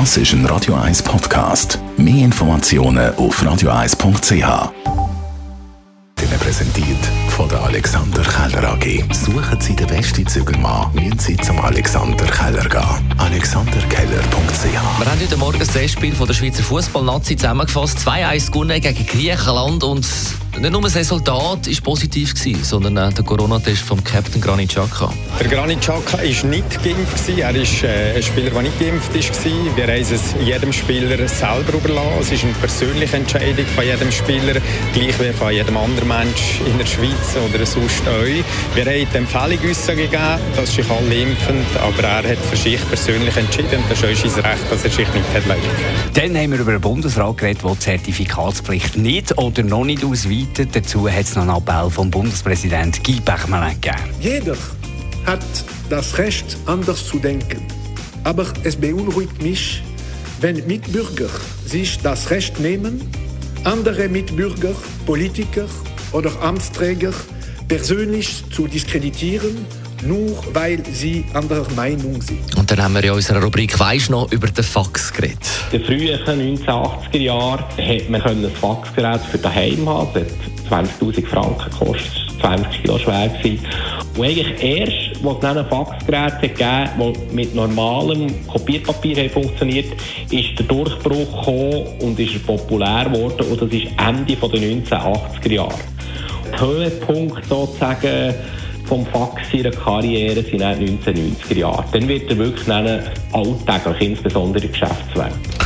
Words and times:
Das 0.00 0.16
ist 0.16 0.32
ein 0.32 0.44
Radio 0.46 0.74
1 0.74 1.04
Podcast. 1.04 1.78
Mehr 1.96 2.24
Informationen 2.24 3.14
auf 3.14 3.40
radio1.ch. 3.40 4.32
Ihnen 4.32 4.72
präsentiert 6.40 6.98
von 7.28 7.48
der 7.48 7.62
Alexander 7.62 8.22
Keller 8.22 8.72
AG. 8.72 9.04
Suchen 9.12 9.60
Sie 9.60 9.76
den 9.76 9.86
besten 9.86 10.26
Zügelmann, 10.26 10.92
müssen 10.94 11.20
Sie 11.20 11.36
zum 11.36 11.60
Alexander 11.60 12.24
Keller 12.24 12.68
gehen. 12.68 13.14
AlexanderKeller.ch 13.18 14.64
Wir 14.64 14.80
haben 14.80 15.20
heute 15.20 15.36
Morgen 15.36 15.60
das 15.60 15.68
Testspiel 15.68 16.12
von 16.12 16.26
der 16.26 16.34
Schweizer 16.34 16.64
Fußballnazi 16.64 17.36
zusammengefasst. 17.36 17.98
2-1 17.98 18.50
gewonnen 18.50 18.80
gegen 18.80 19.06
Griechenland 19.06 19.84
und 19.84 20.04
nicht 20.60 20.70
nur 20.70 20.82
das 20.82 20.94
Resultat 20.94 21.66
war 21.66 21.82
positiv, 21.82 22.32
gewesen, 22.34 22.62
sondern 22.62 22.98
auch 22.98 23.12
der 23.12 23.24
Corona-Test 23.24 23.82
vom 23.82 24.02
Captain 24.04 24.40
Granit 24.40 24.70
Xhaka. 24.70 25.12
Der 25.40 25.48
Granit 25.48 25.80
Xhaka 25.80 26.18
war 26.18 26.22
nicht 26.22 26.84
geimpft. 26.84 27.26
Gewesen. 27.26 27.38
Er 27.38 27.54
ist 27.56 27.82
äh, 27.82 28.14
ein 28.16 28.22
Spieler, 28.22 28.50
der 28.50 28.62
nicht 28.62 28.78
geimpft 28.78 29.12
war. 29.12 29.76
Wir 29.76 29.84
haben 29.84 30.00
es 30.00 30.34
jedem 30.44 30.72
Spieler 30.72 31.28
selber 31.28 31.74
überlassen. 31.74 32.18
Es 32.20 32.32
ist 32.32 32.44
eine 32.44 32.52
persönliche 32.54 33.16
Entscheidung 33.16 33.66
von 33.66 33.84
jedem 33.84 34.12
Spieler, 34.12 34.60
gleich 34.92 35.20
wie 35.20 35.32
von 35.32 35.52
jedem 35.52 35.76
anderen 35.76 36.08
Mensch 36.08 36.60
in 36.64 36.78
der 36.78 36.86
Schweiz 36.86 37.36
oder 37.48 37.66
sonst 37.66 38.06
euch. 38.06 38.44
Wir 38.74 38.84
haben 38.84 39.08
die 39.12 39.16
Empfehlung 39.16 39.60
gegeben, 39.60 40.40
dass 40.54 40.72
sich 40.72 40.88
alle 40.88 41.14
impfen, 41.14 41.66
aber 41.82 42.02
er 42.06 42.30
hat 42.30 42.38
für 42.38 42.56
sich 42.56 42.80
persönlich 42.88 43.36
entschieden. 43.36 43.82
Das 43.88 44.02
ist 44.02 44.34
sein 44.34 44.44
Recht, 44.44 44.70
dass 44.70 44.84
er 44.84 44.90
sich 44.90 45.08
nicht 45.12 45.26
hat 45.34 45.44
impfen 45.44 45.62
Dann 46.14 46.36
haben 46.36 46.52
wir 46.52 46.60
über 46.60 46.72
einen 46.72 46.80
Bundesrat 46.80 47.38
geredet, 47.38 47.64
der 47.64 47.72
die 47.72 47.78
Zertifikatspflicht 47.80 48.96
nicht 48.96 49.36
oder 49.36 49.62
noch 49.62 49.84
nicht 49.84 50.04
ausweitet 50.04 50.43
weiter. 50.44 50.66
Dazu 50.66 51.08
hat 51.08 51.24
es 51.24 51.34
noch 51.34 51.42
einen 51.42 51.56
Appell 51.56 51.90
vom 51.90 52.10
Bundespräsident 52.10 53.02
Guy 53.04 53.16
gegeben. 53.16 53.96
Jeder 54.20 54.56
hat 55.26 55.44
das 55.88 56.18
Recht, 56.18 56.56
anders 56.66 57.06
zu 57.06 57.18
denken. 57.18 57.62
Aber 58.24 58.46
es 58.62 58.76
beunruhigt 58.76 59.42
mich, 59.42 59.82
wenn 60.40 60.66
Mitbürger 60.66 61.28
sich 61.66 61.98
das 62.02 62.30
Recht 62.30 62.60
nehmen, 62.60 63.10
andere 63.64 64.08
Mitbürger, 64.08 64.74
Politiker 65.06 65.66
oder 66.12 66.30
Amtsträger 66.42 67.12
persönlich 67.68 68.44
zu 68.50 68.66
diskreditieren 68.66 69.66
nur 70.04 70.42
weil 70.52 70.82
sie 70.92 71.24
anderer 71.32 71.70
Meinung 71.72 72.20
sind. 72.20 72.54
Und 72.56 72.70
dann 72.70 72.82
haben 72.82 72.94
wir 72.94 73.04
in 73.04 73.10
unserer 73.12 73.42
Rubrik 73.42 73.78
«Weisst 73.78 74.10
noch» 74.10 74.30
über 74.32 74.48
den 74.48 74.64
Fax 74.64 75.12
geredet. 75.12 75.38
In 75.74 75.82
den 75.82 75.86
frühen 75.88 76.64
1980er 76.68 77.18
Jahren 77.18 77.64
konnte 77.76 78.08
man 78.08 78.22
ein 78.22 78.48
Faxgerät 78.48 79.20
für 79.22 79.38
daheim 79.38 79.88
haben. 79.88 80.08
Das 80.14 80.22
hat 80.70 80.86
20'000 81.00 81.26
Franken 81.26 81.68
gekostet, 81.68 82.40
20 82.40 82.82
Kilo 82.82 82.96
schwer 82.96 83.28
gewesen. 83.28 83.58
Und 84.16 84.24
eigentlich 84.24 84.62
erst, 84.62 85.16
als 85.24 85.34
es 85.34 85.40
dann 85.40 85.58
ein 85.58 85.66
Faxgerät 85.66 86.40
gegeben 86.40 86.90
das 86.96 87.32
mit 87.32 87.56
normalem 87.56 88.46
Kopierpapier 88.46 89.28
funktioniert, 89.28 89.92
ist 90.30 90.56
der 90.56 90.66
Durchbruch 90.66 91.44
gekommen 91.44 91.86
und 92.02 92.20
ist 92.20 92.46
populär 92.46 93.06
geworden. 93.06 93.44
Und 93.50 93.60
das 93.60 93.72
ist 93.72 93.88
Ende 93.98 94.36
der 94.36 94.60
1980er 94.60 95.52
Jahre. 95.52 95.74
Der 96.52 96.60
Höhepunkt 96.60 97.44
sozusagen 97.46 98.32
vom 98.84 99.04
Fax 99.06 99.52
ihrer 99.52 99.72
Karriere 99.72 100.40
sind 100.42 100.60
in 100.60 100.60
den 100.60 101.00
1990er 101.00 101.58
Jahren. 101.58 101.84
Dann 101.90 102.06
wird 102.06 102.30
er 102.30 102.38
wirklich 102.38 102.68
alltäglich, 103.32 104.08
insbesondere 104.08 104.66
in 104.66 104.70
Geschäftswelt. 104.70 105.63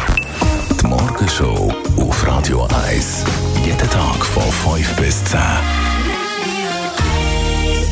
Morgenshow 0.88 1.70
auf 1.98 2.26
Radio 2.26 2.66
1. 2.88 3.24
Jeden 3.62 3.90
Tag 3.90 4.24
von 4.24 4.42
5 4.74 4.96
bis 4.96 5.22
10. 5.24 5.38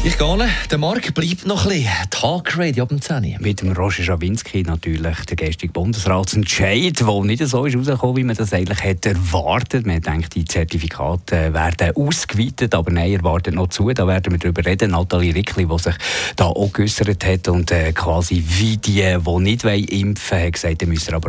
Ich 0.03 0.17
gehe. 0.17 0.49
Der 0.71 0.79
Markt 0.79 1.13
bleibt 1.15 1.47
noch 1.47 1.65
ein 1.65 1.71
bisschen. 1.71 1.91
Talk 2.11 2.57
Radio 2.57 2.85
ab 2.85 2.91
dem 2.91 3.03
10. 3.03 3.39
Mit 3.41 3.61
dem 3.61 3.73
Roger 3.73 4.05
Schawinski 4.05 4.63
natürlich, 4.63 5.27
der 5.27 5.37
gestrige 5.37 5.73
Bundesratsentscheid, 5.73 7.01
der 7.01 7.25
nicht 7.25 7.45
so 7.47 7.67
ist 7.67 7.77
rausgekommen, 7.77 8.17
wie 8.17 8.25
man 8.25 8.37
das 8.37 8.53
eigentlich 8.53 8.83
hätte 8.83 9.11
erwartet. 9.11 9.85
Man 9.85 10.01
denkt, 10.01 10.35
die 10.35 10.45
Zertifikate 10.45 11.53
werden 11.53 11.91
ausgeweitet, 11.97 12.75
aber 12.75 12.93
nein, 12.93 13.13
er 13.13 13.25
wartet 13.25 13.57
noch 13.57 13.67
zu. 13.67 13.91
Da 13.91 14.07
werden 14.07 14.33
wir 14.33 14.39
darüber 14.39 14.65
reden. 14.65 14.93
Nathalie 14.93 15.35
Rickli, 15.35 15.67
die 15.67 15.79
sich 15.79 15.97
da 16.37 16.47
auch 16.47 16.73
geäussert 16.73 17.27
hat 17.27 17.49
und 17.49 17.73
äh, 17.73 17.93
quasi 17.93 18.43
wie 18.47 18.77
die, 18.77 19.03
die 19.03 19.39
nicht 19.41 19.65
impfen 19.65 20.31
wollen, 20.31 20.47
hat 20.47 20.53
gesagt, 20.53 20.81
die 20.81 20.87
müssen 20.87 21.15
aber... 21.15 21.29